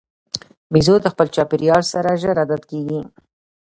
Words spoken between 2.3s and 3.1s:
عادت کېږي.